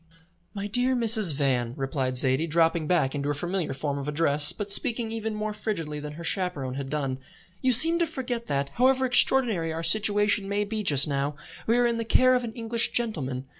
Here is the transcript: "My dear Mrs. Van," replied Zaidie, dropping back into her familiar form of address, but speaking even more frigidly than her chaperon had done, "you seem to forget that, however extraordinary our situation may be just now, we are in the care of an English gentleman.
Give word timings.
"My 0.55 0.65
dear 0.65 0.95
Mrs. 0.95 1.35
Van," 1.35 1.75
replied 1.77 2.15
Zaidie, 2.17 2.49
dropping 2.49 2.87
back 2.87 3.13
into 3.13 3.27
her 3.27 3.35
familiar 3.35 3.71
form 3.71 3.99
of 3.99 4.07
address, 4.07 4.51
but 4.51 4.71
speaking 4.71 5.11
even 5.11 5.35
more 5.35 5.53
frigidly 5.53 5.99
than 5.99 6.13
her 6.13 6.23
chaperon 6.23 6.73
had 6.73 6.89
done, 6.89 7.19
"you 7.61 7.71
seem 7.71 7.99
to 7.99 8.07
forget 8.07 8.47
that, 8.47 8.69
however 8.69 9.05
extraordinary 9.05 9.71
our 9.71 9.83
situation 9.83 10.49
may 10.49 10.63
be 10.65 10.81
just 10.81 11.07
now, 11.07 11.35
we 11.67 11.77
are 11.77 11.85
in 11.85 11.99
the 11.99 12.03
care 12.03 12.33
of 12.33 12.43
an 12.43 12.53
English 12.53 12.93
gentleman. 12.93 13.45